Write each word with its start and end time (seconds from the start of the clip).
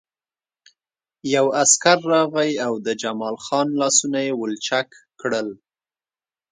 یو 1.35 1.45
عسکر 1.63 1.97
راغی 2.13 2.51
او 2.65 2.73
د 2.85 2.87
جمال 3.01 3.35
خان 3.45 3.67
لاسونه 3.81 4.19
یې 4.27 4.33
ولچک 4.41 4.87
کړل 5.21 5.47